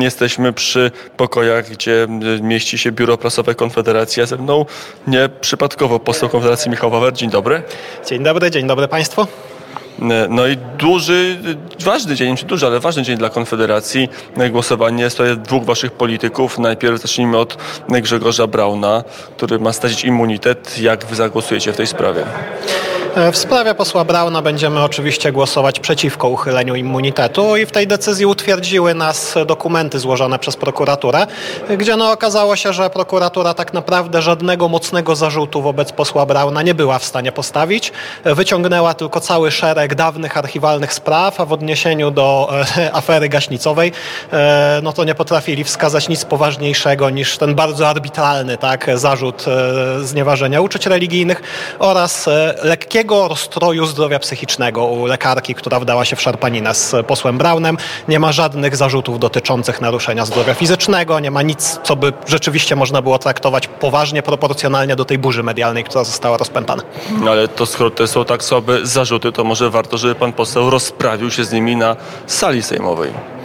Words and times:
Jesteśmy 0.00 0.52
przy 0.52 0.90
pokojach, 1.16 1.70
gdzie 1.70 2.06
mieści 2.42 2.78
się 2.78 2.92
biuro 2.92 3.18
prasowe 3.18 3.54
Konfederacji, 3.54 4.22
a 4.22 4.26
ze 4.26 4.36
mną 4.36 4.64
nieprzypadkowo 5.06 6.00
poseł 6.00 6.28
Konfederacji 6.28 6.70
Michał 6.70 6.90
Wawer. 6.90 7.12
Dzień 7.12 7.30
dobry. 7.30 7.62
Dzień 8.08 8.22
dobry, 8.22 8.50
dzień 8.50 8.66
dobry 8.66 8.88
Państwu. 8.88 9.26
No 10.28 10.46
i 10.46 10.56
duży, 10.56 11.36
ważny 11.84 12.14
dzień, 12.14 12.30
nie 12.30 12.36
wiem, 12.36 12.46
duży, 12.48 12.66
ale 12.66 12.80
ważny 12.80 13.02
dzień 13.02 13.16
dla 13.16 13.30
Konfederacji. 13.30 14.08
Głosowanie 14.50 15.02
jest 15.02 15.22
dwóch 15.22 15.64
waszych 15.64 15.92
polityków. 15.92 16.58
Najpierw 16.58 17.02
zacznijmy 17.02 17.38
od 17.38 17.56
Grzegorza 17.88 18.46
Brauna, 18.46 19.04
który 19.36 19.58
ma 19.58 19.72
stracić 19.72 20.04
immunitet. 20.04 20.78
Jak 20.78 21.06
wy 21.06 21.16
zagłosujecie 21.16 21.72
w 21.72 21.76
tej 21.76 21.86
sprawie? 21.86 22.24
E, 23.16 23.32
w 23.32 23.36
sprawie 23.36 23.74
posła 23.74 24.04
Brauna 24.04 24.42
będziemy 24.42 24.82
oczywiście 24.82 25.32
głosować 25.32 25.80
przeciwko 25.80 26.28
uchyleniu 26.28 26.74
immunitetu 26.74 27.56
i 27.56 27.66
w 27.66 27.72
tej 27.72 27.86
decyzji 27.86 28.26
utwierdziły 28.26 28.94
nas 28.94 29.34
dokumenty 29.46 29.98
złożone 29.98 30.38
przez 30.38 30.56
prokuraturę, 30.56 31.26
gdzie 31.78 31.96
no 31.96 32.12
okazało 32.12 32.56
się, 32.56 32.72
że 32.72 32.90
prokuratura 32.90 33.54
tak 33.54 33.72
naprawdę 33.72 34.22
żadnego 34.22 34.68
mocnego 34.68 35.16
zarzutu 35.16 35.62
wobec 35.62 35.92
posła 35.92 36.26
Brauna 36.26 36.62
nie 36.62 36.74
była 36.74 36.98
w 36.98 37.04
stanie 37.04 37.32
postawić. 37.32 37.92
Wyciągnęła 38.24 38.94
tylko 38.94 39.20
cały 39.20 39.50
szereg 39.50 39.94
dawnych 39.94 40.36
archiwalnych 40.36 40.92
spraw, 40.92 41.40
a 41.40 41.44
w 41.44 41.52
odniesieniu 41.52 42.10
do 42.10 42.52
e, 42.76 42.92
afery 42.92 43.28
gaśnicowej 43.28 43.92
e, 44.32 44.80
no 44.82 44.92
to 44.92 45.04
nie 45.04 45.14
potrafili 45.14 45.64
wskazać 45.64 46.08
nic 46.08 46.24
poważniejszego 46.24 47.10
niż 47.10 47.38
ten 47.38 47.54
bardzo 47.54 47.88
arbitralny 47.88 48.56
tak, 48.56 48.90
zarzut 48.94 49.44
znieważenia 50.02 50.60
uczuć 50.60 50.86
religijnych 50.86 51.42
oraz 51.78 52.28
lekkiego 52.62 53.05
lekkiego 53.06 53.28
rozstroju 53.28 53.86
zdrowia 53.86 54.18
psychicznego 54.18 54.86
u 54.86 55.06
lekarki, 55.06 55.54
która 55.54 55.80
wdała 55.80 56.04
się 56.04 56.16
w 56.16 56.22
szarpaninę 56.22 56.74
z 56.74 56.94
posłem 57.06 57.38
Braunem. 57.38 57.76
Nie 58.08 58.18
ma 58.18 58.32
żadnych 58.32 58.76
zarzutów 58.76 59.18
dotyczących 59.18 59.80
naruszenia 59.80 60.24
zdrowia 60.24 60.54
fizycznego, 60.54 61.20
nie 61.20 61.30
ma 61.30 61.42
nic, 61.42 61.80
co 61.84 61.96
by 61.96 62.12
rzeczywiście 62.26 62.76
można 62.76 63.02
było 63.02 63.18
traktować 63.18 63.68
poważnie, 63.68 64.22
proporcjonalnie 64.22 64.96
do 64.96 65.04
tej 65.04 65.18
burzy 65.18 65.42
medialnej, 65.42 65.84
która 65.84 66.04
została 66.04 66.36
rozpętana. 66.36 66.82
No 67.20 67.30
ale 67.30 67.48
to 67.48 67.66
skoro 67.66 67.90
to 67.90 68.06
są 68.06 68.24
tak 68.24 68.44
słabe 68.44 68.86
zarzuty, 68.86 69.32
to 69.32 69.44
może 69.44 69.70
warto, 69.70 69.98
żeby 69.98 70.14
pan 70.14 70.32
poseł 70.32 70.70
rozprawił 70.70 71.30
się 71.30 71.44
z 71.44 71.52
nimi 71.52 71.76
na 71.76 71.96
sali 72.26 72.62
sejmowej. 72.62 73.35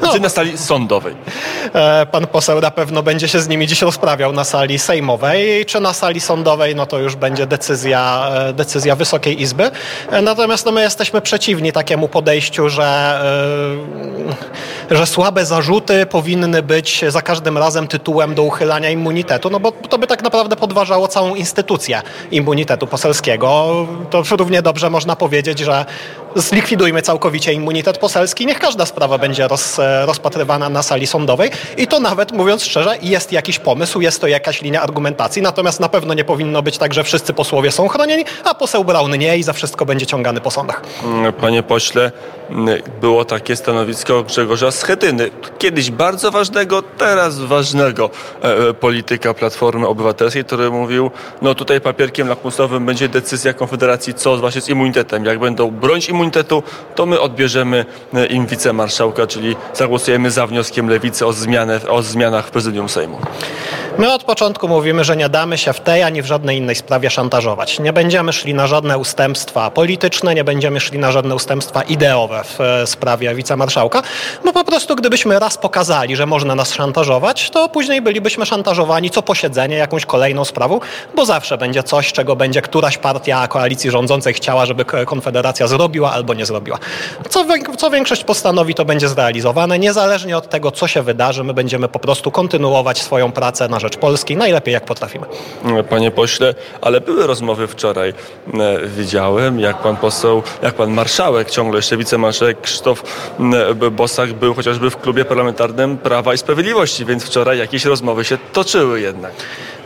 No. 0.00 0.12
Czy 0.12 0.20
na 0.20 0.28
sali 0.28 0.58
sądowej? 0.58 1.14
E, 1.74 2.06
pan 2.06 2.26
poseł 2.26 2.60
na 2.60 2.70
pewno 2.70 3.02
będzie 3.02 3.28
się 3.28 3.40
z 3.40 3.48
nimi 3.48 3.66
dziś 3.66 3.82
rozprawiał 3.82 4.32
na 4.32 4.44
sali 4.44 4.78
sejmowej, 4.78 5.66
czy 5.66 5.80
na 5.80 5.92
sali 5.92 6.20
sądowej, 6.20 6.74
no 6.74 6.86
to 6.86 6.98
już 6.98 7.16
będzie 7.16 7.46
decyzja, 7.46 8.30
e, 8.34 8.52
decyzja 8.52 8.96
Wysokiej 8.96 9.42
Izby. 9.42 9.70
E, 10.10 10.22
natomiast 10.22 10.66
no 10.66 10.72
my 10.72 10.82
jesteśmy 10.82 11.20
przeciwni 11.20 11.72
takiemu 11.72 12.08
podejściu, 12.08 12.68
że, 12.68 13.20
że 14.90 15.06
słabe 15.06 15.46
zarzuty 15.46 16.06
powinny 16.06 16.62
być 16.62 17.04
za 17.08 17.22
każdym 17.22 17.58
razem 17.58 17.88
tytułem 17.88 18.34
do 18.34 18.42
uchylania 18.42 18.90
immunitetu, 18.90 19.50
no 19.50 19.60
bo 19.60 19.72
to 19.72 19.98
by 19.98 20.06
tak 20.06 20.22
naprawdę 20.22 20.56
podważało 20.56 21.08
całą 21.08 21.34
instytucję 21.34 22.02
immunitetu 22.30 22.86
poselskiego. 22.86 23.86
To 24.10 24.22
równie 24.36 24.62
dobrze 24.62 24.90
można 24.90 25.16
powiedzieć, 25.16 25.58
że 25.58 25.84
zlikwidujmy 26.36 27.02
całkowicie 27.02 27.52
immunitet 27.52 27.98
poselski, 27.98 28.46
niech 28.46 28.58
każda 28.58 28.86
sprawa 28.86 29.18
będzie 29.18 29.37
roz, 29.46 29.76
rozpatrywana 30.04 30.68
na 30.68 30.82
sali 30.82 31.06
sądowej 31.06 31.50
i 31.76 31.86
to 31.86 32.00
nawet, 32.00 32.32
mówiąc 32.32 32.64
szczerze, 32.64 32.98
jest 33.02 33.32
jakiś 33.32 33.58
pomysł, 33.58 34.00
jest 34.00 34.20
to 34.20 34.26
jakaś 34.26 34.62
linia 34.62 34.82
argumentacji, 34.82 35.42
natomiast 35.42 35.80
na 35.80 35.88
pewno 35.88 36.14
nie 36.14 36.24
powinno 36.24 36.62
być 36.62 36.78
tak, 36.78 36.94
że 36.94 37.04
wszyscy 37.04 37.32
posłowie 37.32 37.70
są 37.70 37.88
chronieni, 37.88 38.24
a 38.44 38.54
poseł 38.54 38.84
Braun 38.84 39.18
nie 39.18 39.38
i 39.38 39.42
za 39.42 39.52
wszystko 39.52 39.86
będzie 39.86 40.06
ciągany 40.06 40.40
po 40.40 40.50
sądach. 40.50 40.82
Panie 41.40 41.62
pośle, 41.62 42.12
było 43.00 43.24
takie 43.24 43.56
stanowisko 43.56 44.22
Grzegorza 44.22 44.70
Schetyny, 44.70 45.30
kiedyś 45.58 45.90
bardzo 45.90 46.30
ważnego, 46.30 46.82
teraz 46.82 47.38
ważnego 47.38 48.10
e, 48.44 48.68
e, 48.68 48.74
polityka 48.74 49.34
Platformy 49.34 49.86
Obywatelskiej, 49.86 50.44
który 50.44 50.70
mówił, 50.70 51.10
no 51.42 51.54
tutaj 51.54 51.80
papierkiem 51.80 52.28
lakmusowym 52.28 52.86
będzie 52.86 53.08
decyzja 53.08 53.52
Konfederacji, 53.52 54.14
co 54.14 54.36
właśnie 54.36 54.60
z 54.60 54.68
immunitetem. 54.68 55.24
Jak 55.24 55.38
będą 55.38 55.70
bronić 55.70 56.08
immunitetu, 56.08 56.62
to 56.94 57.06
my 57.06 57.20
odbierzemy 57.20 57.84
e, 58.14 58.26
im 58.26 58.46
wicemarszałka, 58.46 59.26
czyli 59.28 59.56
zagłosujemy 59.74 60.30
za 60.30 60.46
wnioskiem 60.46 60.88
Lewicy 60.88 61.26
o, 61.26 61.32
zmianę, 61.32 61.80
o 61.88 62.02
zmianach 62.02 62.46
w 62.46 62.50
prezydium 62.50 62.88
Sejmu. 62.88 63.18
My 63.98 64.12
od 64.12 64.24
początku 64.24 64.68
mówimy, 64.68 65.04
że 65.04 65.16
nie 65.16 65.28
damy 65.28 65.58
się 65.58 65.72
w 65.72 65.80
tej 65.80 66.02
ani 66.02 66.22
w 66.22 66.26
żadnej 66.26 66.58
innej 66.58 66.76
sprawie 66.76 67.10
szantażować. 67.10 67.78
Nie 67.78 67.92
będziemy 67.92 68.32
szli 68.32 68.54
na 68.54 68.66
żadne 68.66 68.98
ustępstwa 68.98 69.70
polityczne, 69.70 70.34
nie 70.34 70.44
będziemy 70.44 70.80
szli 70.80 70.98
na 70.98 71.12
żadne 71.12 71.34
ustępstwa 71.34 71.82
ideowe 71.82 72.44
w 72.44 72.60
e, 72.60 72.86
sprawie 72.86 73.34
wicemarszałka, 73.34 74.02
bo 74.44 74.52
po 74.52 74.64
prostu 74.64 74.96
gdybyśmy 74.96 75.38
raz 75.38 75.58
pokazali, 75.58 76.16
że 76.16 76.26
można 76.26 76.54
nas 76.54 76.74
szantażować, 76.74 77.50
to 77.50 77.68
później 77.68 78.02
bylibyśmy 78.02 78.46
szantażowani 78.46 79.10
co 79.10 79.22
posiedzenie 79.22 79.76
jakąś 79.76 80.06
kolejną 80.06 80.44
sprawą, 80.44 80.80
bo 81.16 81.24
zawsze 81.24 81.58
będzie 81.58 81.82
coś, 81.82 82.12
czego 82.12 82.36
będzie 82.36 82.62
któraś 82.62 82.98
partia 82.98 83.48
koalicji 83.48 83.90
rządzącej 83.90 84.34
chciała, 84.34 84.66
żeby 84.66 84.84
Konfederacja 84.84 85.66
zrobiła 85.66 86.12
albo 86.12 86.34
nie 86.34 86.46
zrobiła. 86.46 86.78
Co, 87.28 87.44
co 87.76 87.90
większość 87.90 88.24
postanowi, 88.24 88.74
to 88.74 88.84
będzie 88.84 89.08
zrealizowane, 89.18 89.78
niezależnie 89.78 90.36
od 90.36 90.48
tego, 90.48 90.70
co 90.70 90.88
się 90.88 91.02
wydarzy, 91.02 91.44
my 91.44 91.54
będziemy 91.54 91.88
po 91.88 91.98
prostu 91.98 92.30
kontynuować 92.30 93.02
swoją 93.02 93.32
pracę 93.32 93.68
na 93.68 93.80
rzecz 93.80 93.96
Polski 93.96 94.36
najlepiej 94.36 94.74
jak 94.74 94.84
potrafimy. 94.84 95.26
Panie 95.90 96.10
pośle, 96.10 96.54
ale 96.80 97.00
były 97.00 97.26
rozmowy 97.26 97.66
wczoraj. 97.66 98.08
E, 98.08 98.86
widziałem, 98.86 99.60
jak 99.60 99.82
pan 99.82 99.96
poseł, 99.96 100.42
jak 100.62 100.74
pan 100.74 100.90
marszałek, 100.90 101.50
ciągle 101.50 101.78
jeszcze 101.78 101.96
wicemarszałek 101.96 102.60
Krzysztof 102.60 103.02
Bosak 103.92 104.32
był 104.32 104.54
chociażby 104.54 104.90
w 104.90 104.96
klubie 104.96 105.24
parlamentarnym 105.24 105.98
Prawa 105.98 106.34
i 106.34 106.38
Sprawiedliwości, 106.38 107.04
więc 107.04 107.24
wczoraj 107.24 107.58
jakieś 107.58 107.84
rozmowy 107.84 108.24
się 108.24 108.38
toczyły 108.52 109.00
jednak. 109.00 109.32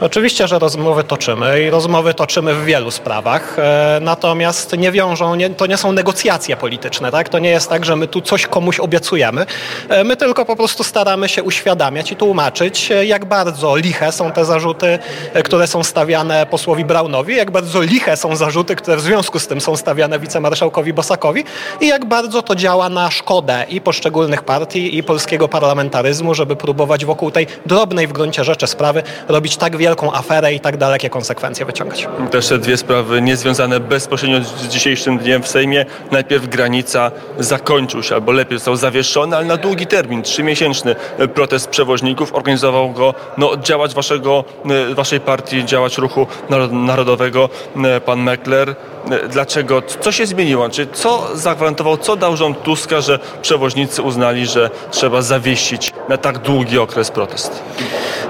Oczywiście, 0.05 0.49
że 0.49 0.59
rozmowy 0.59 1.05
toczymy 1.05 1.63
i 1.63 1.71
rozmowy 1.71 2.15
toczymy 2.15 2.55
w 2.55 2.65
wielu 2.65 2.91
sprawach, 2.91 3.59
e, 3.59 3.99
natomiast 4.01 4.79
nie 4.79 4.93
wiążą, 4.93 5.35
nie, 5.35 5.51
to 5.51 5.67
nie 5.67 5.77
są 5.77 5.93
negocjacje 5.93 6.57
polityczne, 6.57 7.11
tak? 7.11 7.29
To 7.29 7.39
nie 7.39 7.51
jest 7.51 7.69
tak, 7.69 7.85
że 7.85 7.97
my 7.97 8.07
tu 8.07 8.21
coś 8.21 8.47
komuś 8.47 8.81
obiecujemy. 8.81 9.47
E, 9.89 10.05
my 10.05 10.17
tylko 10.17 10.45
po 10.45 10.57
prostu 10.57 10.85
staramy 10.85 11.29
się 11.29 11.43
uświadamiać 11.43 12.13
i 12.13 12.17
tłumaczyć, 12.17 12.93
e, 12.93 13.07
jak 13.07 13.25
bardzo 13.25 13.77
liche 13.77 14.13
są 14.13 14.33
te 14.33 14.45
zarzuty, 14.45 14.99
które 15.45 15.67
są 15.67 15.85
stawiane 15.85 16.47
posłowi 16.47 16.85
Braunowi, 16.85 17.37
jak 17.37 17.51
bardzo 17.51 17.83
liche 17.83 18.17
są 18.17 18.37
zarzuty, 18.37 18.77
które 18.77 18.97
w 18.97 19.01
związku 19.01 19.39
z 19.39 19.47
tym 19.47 19.61
są 19.61 19.77
stawiane 19.77 20.19
wicemarszałkowi 20.19 20.93
Bosakowi 20.93 21.45
i 21.81 21.89
jak 21.89 22.05
bardzo 22.05 22.43
to 22.43 22.55
działa 22.55 22.89
na 22.89 23.11
szkodę 23.11 23.67
i 23.69 23.81
poszczególnych 23.81 24.43
partii 24.43 24.99
i 24.99 25.03
polskiego 25.03 25.49
parlamentaryzmu, 25.49 26.35
żeby 26.35 26.57
próbować 26.57 27.05
wokół 27.05 27.31
tej 27.31 27.47
drobnej 27.67 28.07
w 28.07 28.13
gruncie 28.13 28.45
rzeczy 28.45 28.67
sprawy 28.67 29.03
robić 29.29 29.57
tak 29.57 29.77
wiele 29.77 29.92
wielką 29.93 30.13
aferę 30.13 30.55
i 30.55 30.61
tak 30.61 30.77
dalekie 30.77 31.11
konsekwencje 31.11 31.67
wyciągać. 31.67 32.09
Też 32.31 32.49
te 32.49 32.59
dwie 32.59 32.77
sprawy 32.77 33.23
niezwiązane 33.23 33.81
bezpośrednio 33.81 34.41
z 34.45 34.69
dzisiejszym 34.69 35.19
dniem 35.19 35.43
w 35.43 35.49
Sejmie. 35.49 35.85
Najpierw 36.11 36.49
granica 36.49 37.11
zakończył 37.39 38.03
się, 38.03 38.15
albo 38.15 38.33
lepiej 38.33 38.59
został 38.59 38.77
zawieszony, 38.77 39.37
ale 39.37 39.47
na 39.47 39.57
długi 39.57 39.87
termin, 39.87 40.23
trzymiesięczny 40.23 40.97
protest 41.35 41.69
przewoźników. 41.69 42.35
Organizował 42.35 42.91
go 42.91 43.15
no, 43.39 43.57
działacz 43.57 43.95
waszego, 43.95 44.45
e, 44.91 44.95
waszej 44.95 45.21
partii, 45.21 45.65
działacz 45.65 45.99
ruchu 45.99 46.27
narodowego, 46.71 47.49
e, 47.85 48.01
pan 48.01 48.23
Meckler. 48.23 48.75
E, 49.11 49.29
dlaczego? 49.29 49.83
Co 50.01 50.13
się 50.13 50.27
zmieniło? 50.27 50.69
Czy 50.69 50.87
co 50.87 51.29
zagwarantował, 51.35 51.97
co 51.97 52.17
dał 52.17 52.37
rząd 52.37 52.63
Tuska, 52.63 53.01
że 53.01 53.19
przewoźnicy 53.43 54.03
uznali, 54.03 54.47
że 54.47 54.71
trzeba 54.91 55.23
zawiesić 55.23 55.93
na 56.09 56.17
tak 56.17 56.39
długi 56.39 56.79
okres 56.79 57.11
protest? 57.11 57.63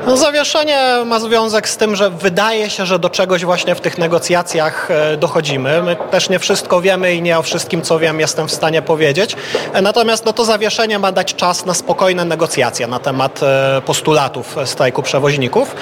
No, 0.07 0.17
zawieszenie 0.17 0.79
ma 1.07 1.21
związek 1.21 1.69
z 1.69 1.77
tym, 1.77 1.97
że 1.97 2.11
wydaje 2.11 2.71
się, 2.71 2.87
że 2.87 2.99
do 2.99 3.11
czegoś 3.11 3.45
właśnie 3.45 3.75
w 3.75 3.81
tych 3.81 3.99
negocjacjach 3.99 4.91
e, 4.91 5.17
dochodzimy. 5.17 5.83
My 5.83 5.97
też 6.11 6.29
nie 6.29 6.39
wszystko 6.39 6.81
wiemy 6.81 7.15
i 7.15 7.23
nie 7.23 7.39
o 7.39 7.43
wszystkim, 7.43 7.83
co 7.83 7.99
wiem, 7.99 8.21
jestem 8.21 8.49
w 8.49 8.53
stanie 8.53 8.83
powiedzieć. 8.83 9.37
E, 9.73 9.83
natomiast 9.83 10.25
no, 10.25 10.33
to 10.33 10.45
zawieszenie 10.45 10.99
ma 10.99 11.13
dać 11.13 11.35
czas 11.35 11.67
na 11.67 11.75
spokojne 11.75 12.25
negocjacje 12.25 12.87
na 12.87 12.99
temat 12.99 13.41
e, 13.43 13.83
postulatów 13.87 14.57
strajku 14.65 15.03
przewoźników. 15.03 15.77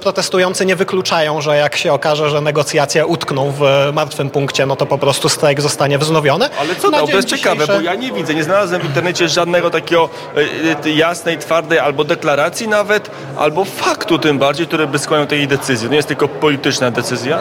Protestujący 0.00 0.66
nie 0.66 0.76
wykluczają, 0.76 1.40
że 1.40 1.56
jak 1.56 1.76
się 1.76 1.92
okaże, 1.92 2.30
że 2.30 2.40
negocjacje 2.40 3.06
utkną 3.06 3.52
w 3.58 3.90
martwym 3.92 4.30
punkcie, 4.30 4.66
no 4.66 4.76
to 4.76 4.86
po 4.86 4.98
prostu 4.98 5.28
strajk 5.28 5.60
zostanie 5.60 5.98
wznowiony. 5.98 6.48
Ale 6.60 6.76
co 6.76 6.90
to? 6.90 7.06
To 7.06 7.16
jest 7.16 7.28
ciekawe, 7.28 7.66
bo 7.66 7.80
ja 7.80 7.94
nie 7.94 8.12
widzę, 8.12 8.34
nie 8.34 8.44
znalazłem 8.44 8.80
w 8.80 8.84
internecie 8.84 9.28
żadnego 9.28 9.70
takiego 9.70 10.08
jasnej, 10.84 11.38
twardej 11.38 11.78
albo 11.78 12.04
deklaracji, 12.04 12.51
sytuacji 12.52 12.68
nawet, 12.68 13.10
albo 13.38 13.64
faktu 13.64 14.18
tym 14.18 14.38
bardziej, 14.38 14.66
który 14.66 14.86
by 14.86 14.98
skłaniał 14.98 15.26
tej 15.26 15.48
decyzji. 15.48 15.86
To 15.86 15.90
nie 15.90 15.96
jest 15.96 16.08
tylko 16.08 16.28
polityczna 16.28 16.90
decyzja. 16.90 17.40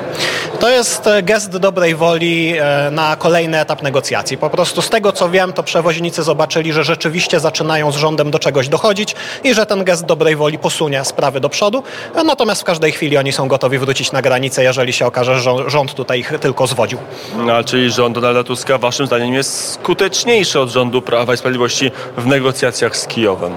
To 0.59 0.69
jest 0.69 1.07
e, 1.07 1.23
gest 1.23 1.57
dobrej 1.57 1.95
woli 1.95 2.53
e, 2.57 2.89
na 2.91 3.15
kolejny 3.15 3.59
etap 3.59 3.81
negocjacji. 3.83 4.37
Po 4.37 4.49
prostu 4.49 4.81
z 4.81 4.89
tego 4.89 5.11
co 5.11 5.29
wiem, 5.29 5.53
to 5.53 5.63
przewoźnicy 5.63 6.23
zobaczyli, 6.23 6.73
że 6.73 6.83
rzeczywiście 6.83 7.39
zaczynają 7.39 7.91
z 7.91 7.95
rządem 7.95 8.31
do 8.31 8.39
czegoś 8.39 8.67
dochodzić 8.69 9.15
i 9.43 9.53
że 9.53 9.65
ten 9.65 9.83
gest 9.83 10.05
dobrej 10.05 10.35
woli 10.35 10.57
posunie 10.59 11.05
sprawy 11.05 11.39
do 11.39 11.49
przodu. 11.49 11.83
E, 12.15 12.23
Natomiast 12.23 12.61
w 12.61 12.63
każdej 12.65 12.91
chwili 12.91 13.17
oni 13.17 13.31
są 13.31 13.47
gotowi 13.47 13.77
wrócić 13.77 14.11
na 14.11 14.21
granicę, 14.21 14.63
jeżeli 14.63 14.93
się 14.93 15.05
okaże, 15.05 15.39
że 15.39 15.51
rząd- 15.69 15.93
tutaj 15.93 16.19
ich 16.19 16.33
tylko 16.41 16.67
zwodził. 16.67 16.99
No, 17.37 17.63
czyli 17.63 17.91
rząd 17.91 18.15
Donalda 18.15 18.43
Tuska 18.43 18.77
waszym 18.77 19.07
zdaniem 19.07 19.33
jest 19.33 19.71
skuteczniejszy 19.73 20.59
od 20.59 20.69
rządu 20.69 21.01
Prawa 21.01 21.33
i 21.33 21.37
Sprawiedliwości 21.37 21.91
w 22.17 22.25
negocjacjach 22.27 22.97
z 22.97 23.07
Kijowem. 23.07 23.53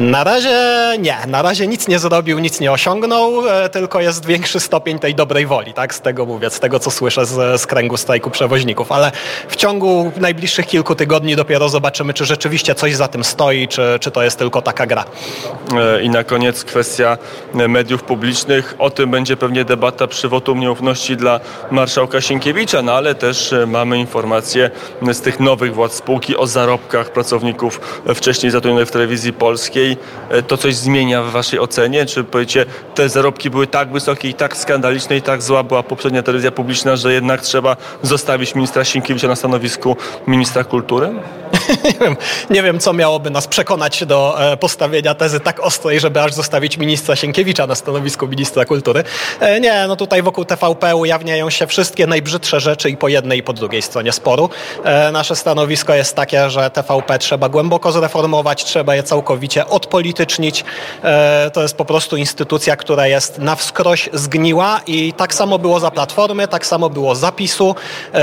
Na 0.00 0.24
razie 0.24 0.58
nie, 0.98 1.16
na 1.26 1.42
razie 1.42 1.66
nic 1.66 1.88
nie 1.88 1.98
zrobił, 1.98 2.38
nic 2.38 2.60
nie 2.60 2.72
osiągnął, 2.72 3.48
e, 3.48 3.68
tylko 3.68 4.00
jest 4.00 4.26
większy 4.26 4.60
stopień 4.60 4.98
tej 4.98 5.14
dobrej 5.14 5.46
woli, 5.46 5.74
tak? 5.74 5.94
Z 5.94 6.00
tego 6.00 6.26
mówię, 6.26 6.50
z 6.50 6.60
tego 6.60 6.78
co 6.78 6.90
słyszę 6.90 7.26
z, 7.26 7.60
z 7.60 7.66
kręgu 7.66 7.96
strajku 7.96 8.30
przewoźników, 8.30 8.92
ale 8.92 9.12
w 9.48 9.56
ciągu 9.56 10.12
najbliższych 10.16 10.66
kilku 10.66 10.94
tygodni 10.94 11.36
dopiero 11.36 11.68
zobaczymy, 11.68 12.14
czy 12.14 12.24
rzeczywiście 12.24 12.74
coś 12.74 12.94
za 12.94 13.08
tym 13.08 13.24
stoi, 13.24 13.68
czy, 13.68 13.82
czy 14.00 14.10
to 14.10 14.22
jest 14.22 14.38
tylko 14.38 14.62
taka 14.62 14.86
gra. 14.86 15.04
E, 15.76 16.02
I 16.02 16.10
na 16.10 16.24
koniec 16.24 16.64
kwestia 16.64 17.18
e, 17.54 17.68
mediów 17.68 18.02
publicznych. 18.02 18.74
O 18.78 18.90
tym 18.90 19.10
będzie 19.10 19.36
pewnie 19.36 19.64
debata 19.64 20.06
przy 20.06 20.28
wotum 20.28 20.60
nieufności 20.60 21.16
dla 21.16 21.40
marszałka 21.70 22.20
Sienkiewicza, 22.20 22.82
no 22.82 22.92
ale 22.92 23.14
też 23.14 23.54
mamy 23.66 23.98
informacje 23.98 24.70
z 25.12 25.20
tych 25.20 25.40
nowych 25.40 25.74
władz 25.74 25.92
spółki 25.92 26.36
o 26.36 26.46
zarobkach 26.46 27.12
pracowników 27.12 27.80
wcześniej 28.14 28.52
zatrudnionych 28.52 28.88
w 28.88 28.92
telewizji 28.92 29.32
polskiej. 29.32 29.83
E, 30.30 30.42
To 30.42 30.56
coś 30.56 30.74
zmienia 30.74 31.22
w 31.22 31.30
waszej 31.30 31.58
ocenie? 31.60 32.06
Czy 32.06 32.24
powiecie, 32.24 32.66
te 32.94 33.08
zarobki 33.08 33.50
były 33.50 33.66
tak 33.66 33.92
wysokie 33.92 34.28
i 34.28 34.34
tak 34.34 34.56
skandaliczne 34.56 35.16
i 35.16 35.22
tak 35.22 35.42
zła 35.42 35.62
była 35.62 35.82
poprzednia 35.82 36.22
telewizja 36.22 36.50
publiczna, 36.50 36.96
że 36.96 37.12
jednak 37.12 37.40
trzeba 37.40 37.76
zostawić 38.02 38.54
ministra 38.54 38.84
Sienkiewicza 38.84 39.28
na 39.28 39.36
stanowisku 39.36 39.96
ministra 40.26 40.64
kultury? 40.64 41.10
nie, 41.84 41.92
wiem, 42.00 42.16
nie 42.50 42.62
wiem, 42.62 42.80
co 42.80 42.92
miałoby 42.92 43.30
nas 43.30 43.46
przekonać 43.46 44.04
do 44.06 44.52
e, 44.52 44.56
postawienia 44.56 45.14
tezy 45.14 45.40
tak 45.40 45.60
ostrej, 45.60 46.00
żeby 46.00 46.22
aż 46.22 46.32
zostawić 46.32 46.78
ministra 46.78 47.16
Sienkiewicza 47.16 47.66
na 47.66 47.74
stanowisku 47.74 48.28
ministra 48.28 48.64
kultury. 48.64 49.04
E, 49.40 49.60
nie, 49.60 49.84
no 49.88 49.96
tutaj 49.96 50.22
wokół 50.22 50.44
TVP 50.44 50.96
ujawniają 50.96 51.50
się 51.50 51.66
wszystkie 51.66 52.06
najbrzydsze 52.06 52.60
rzeczy 52.60 52.90
i 52.90 52.96
po 52.96 53.08
jednej 53.08 53.38
i 53.38 53.42
po 53.42 53.52
drugiej 53.52 53.82
stronie 53.82 54.12
sporu. 54.12 54.50
E, 54.84 55.12
nasze 55.12 55.36
stanowisko 55.36 55.94
jest 55.94 56.16
takie, 56.16 56.50
że 56.50 56.70
TVP 56.70 57.18
trzeba 57.18 57.48
głęboko 57.48 57.92
zreformować, 57.92 58.64
trzeba 58.64 58.94
je 58.94 59.02
całkowicie 59.02 59.66
odpolitycznić. 59.66 60.64
To 61.52 61.62
jest 61.62 61.76
po 61.76 61.84
prostu 61.84 62.16
instytucja, 62.16 62.76
która 62.76 63.06
jest 63.06 63.38
na 63.38 63.56
wskroś 63.56 64.08
zgniła 64.12 64.80
i 64.86 65.12
tak 65.12 65.34
samo 65.34 65.58
było 65.58 65.80
za 65.80 65.90
Platformy, 65.90 66.48
tak 66.48 66.66
samo 66.66 66.90
było 66.90 67.14
za 67.14 67.32
PiSu. 67.32 67.74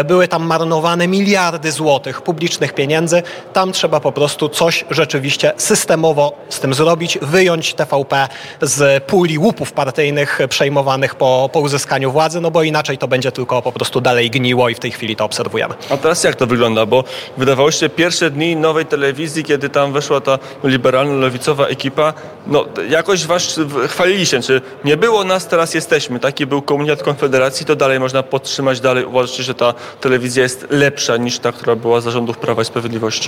Były 0.06 0.28
tam 0.28 0.44
marnowane 0.44 1.08
miliardy 1.08 1.72
złotych 1.72 2.22
publicznych 2.22 2.74
pieniędzy. 2.74 3.24
Tam 3.54 3.72
trzeba 3.72 4.00
po 4.00 4.12
prostu 4.12 4.50
coś 4.50 4.86
rzeczywiście 4.90 5.54
systemowo 5.58 6.34
z 6.50 6.60
tym 6.60 6.74
zrobić, 6.74 7.18
wyjąć 7.22 7.74
TVP 7.74 8.28
z 8.62 9.04
puli 9.04 9.38
łupów 9.38 9.72
partyjnych 9.72 10.40
przejmowanych 10.50 11.16
po, 11.16 11.50
po 11.54 11.60
uzyskaniu 11.60 12.12
władzy, 12.12 12.42
no 12.42 12.52
bo 12.52 12.64
inaczej 12.64 12.98
to 12.98 13.08
będzie 13.08 13.32
tylko 13.32 13.62
po 13.62 13.72
prostu 13.72 14.02
dalej 14.02 14.30
gniło 14.30 14.70
i 14.70 14.76
w 14.76 14.80
tej 14.80 14.92
chwili 14.92 15.16
to 15.16 15.26
obserwujemy. 15.26 15.74
A 15.90 15.98
teraz 15.98 16.24
jak 16.24 16.36
to 16.36 16.48
wygląda? 16.48 16.86
Bo 16.86 17.04
wydawało 17.38 17.72
się 17.72 17.90
pierwsze 17.90 18.30
dni 18.30 18.56
nowej 18.56 18.86
telewizji, 18.86 19.44
kiedy 19.44 19.70
tam 19.70 19.94
weszła 19.94 20.22
ta 20.22 20.40
liberalno-lewicowa 20.64 21.66
ekipa, 21.66 22.14
no 22.48 22.66
jakoś 22.90 23.26
was 23.26 23.60
chwalili 23.88 24.26
się, 24.26 24.42
czy 24.42 24.62
nie 24.86 24.98
było 24.98 25.24
nas, 25.24 25.48
teraz 25.48 25.74
jesteśmy. 25.74 26.20
Taki 26.20 26.46
był 26.46 26.62
komunikat 26.62 27.04
Konfederacji, 27.04 27.66
to 27.66 27.76
dalej 27.76 28.00
można 28.00 28.24
podtrzymać, 28.24 28.80
dalej 28.80 29.06
uważacie, 29.06 29.44
że 29.44 29.56
ta 29.56 29.74
telewizja 30.02 30.44
jest 30.44 30.68
lepsza 30.70 31.18
niż 31.18 31.40
ta, 31.40 31.52
która 31.52 31.76
była 31.76 32.02
za 32.02 32.12
rządów 32.12 32.38
Prawa 32.38 32.62
i 32.62 32.66
Sprawiedliwości? 32.66 33.21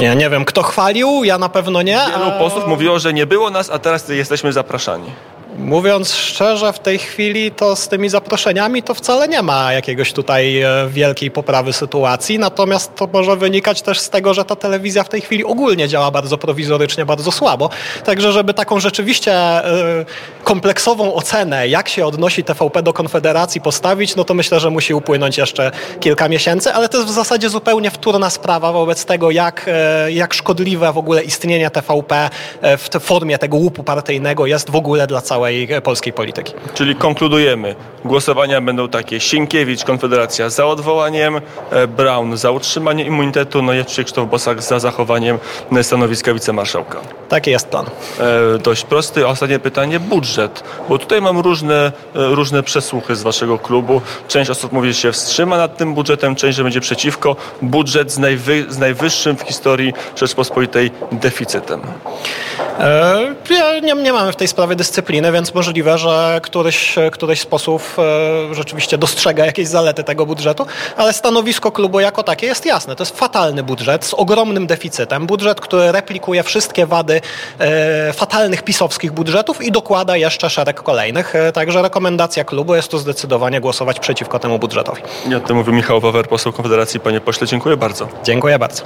Nie, 0.00 0.16
nie 0.16 0.30
wiem, 0.30 0.44
kto 0.44 0.62
chwalił, 0.62 1.24
ja 1.24 1.38
na 1.38 1.48
pewno 1.48 1.82
nie. 1.82 2.00
Wielu 2.18 2.32
posłów 2.38 2.66
mówiło, 2.66 2.98
że 2.98 3.12
nie 3.12 3.26
było 3.26 3.50
nas, 3.50 3.70
a 3.70 3.78
teraz 3.78 4.08
jesteśmy 4.08 4.52
zapraszani. 4.52 5.10
Mówiąc 5.58 6.14
szczerze, 6.14 6.72
w 6.72 6.78
tej 6.78 6.98
chwili 6.98 7.50
to 7.50 7.76
z 7.76 7.88
tymi 7.88 8.08
zaproszeniami 8.08 8.82
to 8.82 8.94
wcale 8.94 9.28
nie 9.28 9.42
ma 9.42 9.72
jakiegoś 9.72 10.12
tutaj 10.12 10.60
e, 10.60 10.68
wielkiej 10.88 11.30
poprawy 11.30 11.72
sytuacji, 11.72 12.38
natomiast 12.38 12.94
to 12.94 13.08
może 13.12 13.36
wynikać 13.36 13.82
też 13.82 14.00
z 14.00 14.10
tego, 14.10 14.34
że 14.34 14.44
ta 14.44 14.56
telewizja 14.56 15.04
w 15.04 15.08
tej 15.08 15.20
chwili 15.20 15.44
ogólnie 15.44 15.88
działa 15.88 16.10
bardzo 16.10 16.38
prowizorycznie, 16.38 17.06
bardzo 17.06 17.32
słabo. 17.32 17.70
Także 18.04 18.32
żeby 18.32 18.54
taką 18.54 18.80
rzeczywiście 18.80 19.32
e, 19.32 19.64
kompleksową 20.44 21.14
ocenę, 21.14 21.68
jak 21.68 21.88
się 21.88 22.06
odnosi 22.06 22.44
TVP 22.44 22.82
do 22.82 22.92
Konfederacji 22.92 23.60
postawić, 23.60 24.16
no 24.16 24.24
to 24.24 24.34
myślę, 24.34 24.60
że 24.60 24.70
musi 24.70 24.94
upłynąć 24.94 25.38
jeszcze 25.38 25.70
kilka 26.00 26.28
miesięcy, 26.28 26.72
ale 26.72 26.88
to 26.88 26.98
jest 26.98 27.10
w 27.10 27.14
zasadzie 27.14 27.48
zupełnie 27.48 27.90
wtórna 27.90 28.30
sprawa 28.30 28.72
wobec 28.72 29.04
tego, 29.04 29.30
jak, 29.30 29.64
e, 29.68 30.12
jak 30.12 30.34
szkodliwe 30.34 30.92
w 30.92 30.98
ogóle 30.98 31.22
istnienie 31.22 31.70
TVP 31.70 32.30
w 32.62 33.00
formie 33.00 33.38
tego 33.38 33.56
łupu 33.56 33.82
partyjnego 33.82 34.46
jest 34.46 34.70
w 34.70 34.76
ogóle 34.76 35.06
dla 35.06 35.20
całej 35.20 35.47
e, 35.48 35.80
polskiej 35.80 36.12
polityki. 36.12 36.52
Czyli 36.74 36.96
konkludujemy. 36.96 37.74
Głosowania 38.04 38.60
będą 38.60 38.88
takie. 38.88 39.20
Sienkiewicz, 39.20 39.84
Konfederacja 39.84 40.50
za 40.50 40.66
odwołaniem, 40.66 41.40
e, 41.70 41.86
Braun 41.86 42.36
za 42.36 42.50
utrzymaniem 42.50 43.06
immunitetu, 43.06 43.62
no 43.62 43.74
i 43.74 43.84
Krzysztof 43.84 44.30
Bosak 44.30 44.62
za 44.62 44.78
zachowaniem 44.78 45.38
e, 45.72 45.84
stanowiska 45.84 46.34
wicemarszałka. 46.34 47.00
Taki 47.28 47.50
jest 47.50 47.68
plan. 47.68 47.86
E, 47.86 48.58
dość 48.58 48.84
prosty. 48.84 49.26
Ostatnie 49.26 49.58
pytanie, 49.58 50.00
budżet. 50.00 50.64
Bo 50.88 50.98
tutaj 50.98 51.20
mam 51.20 51.38
różne, 51.38 51.92
różne 52.14 52.62
przesłuchy 52.62 53.16
z 53.16 53.22
waszego 53.22 53.58
klubu. 53.58 54.00
Część 54.28 54.50
osób 54.50 54.72
mówi, 54.72 54.88
że 54.88 54.94
się 54.94 55.12
wstrzyma 55.12 55.56
nad 55.56 55.76
tym 55.76 55.94
budżetem, 55.94 56.36
część, 56.36 56.56
że 56.56 56.62
będzie 56.62 56.80
przeciwko. 56.80 57.36
Budżet 57.62 58.12
z, 58.12 58.18
najwy, 58.18 58.66
z 58.68 58.78
najwyższym 58.78 59.36
w 59.36 59.42
historii 59.42 59.92
Rzeczpospolitej 60.16 60.90
deficytem. 61.12 61.80
E, 62.78 63.34
ja 63.50 63.80
nie, 63.80 63.94
nie 63.94 64.12
mamy 64.12 64.32
w 64.32 64.36
tej 64.36 64.48
sprawie 64.48 64.76
dyscypliny, 64.76 65.32
więc 65.32 65.54
możliwe, 65.54 65.98
że 65.98 66.40
któryś, 66.42 66.94
któryś 67.12 67.40
z 67.40 67.46
posłów 67.46 67.96
e, 68.50 68.54
rzeczywiście 68.54 68.98
dostrzega 68.98 69.46
jakieś 69.46 69.68
zalety 69.68 70.04
tego 70.04 70.26
budżetu, 70.26 70.66
ale 70.96 71.12
stanowisko 71.12 71.72
klubu 71.72 72.00
jako 72.00 72.22
takie 72.22 72.46
jest 72.46 72.66
jasne. 72.66 72.96
To 72.96 73.02
jest 73.02 73.18
fatalny 73.18 73.62
budżet 73.62 74.04
z 74.04 74.14
ogromnym 74.14 74.66
deficytem. 74.66 75.26
Budżet, 75.26 75.60
który 75.60 75.92
replikuje 75.92 76.42
wszystkie 76.42 76.86
wady 76.86 77.20
e, 77.58 78.12
fatalnych 78.12 78.62
pisowskich 78.62 79.12
budżetów 79.12 79.62
i 79.62 79.72
dokłada 79.72 80.16
jeszcze 80.16 80.50
szereg 80.50 80.82
kolejnych. 80.82 81.34
Także 81.54 81.82
rekomendacja 81.82 82.44
klubu 82.44 82.74
jest 82.74 82.88
to 82.88 82.98
zdecydowanie 82.98 83.60
głosować 83.60 84.00
przeciwko 84.00 84.38
temu 84.38 84.58
budżetowi. 84.58 85.02
I 85.30 85.34
o 85.34 85.40
tym 85.40 85.56
mówił 85.56 85.74
Michał 85.74 86.00
Wawer, 86.00 86.28
poseł 86.28 86.52
Konfederacji. 86.52 87.00
Panie 87.00 87.20
pośle, 87.20 87.46
dziękuję 87.46 87.76
bardzo. 87.76 88.08
Dziękuję 88.24 88.58
bardzo. 88.58 88.82